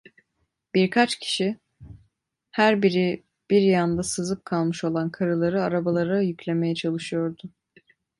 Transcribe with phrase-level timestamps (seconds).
[0.75, 1.59] Birkaç kişi,
[2.51, 7.43] her biri bir yanda sızıp kalmış olan karıları arabalara yüklemeye çalışıyordu.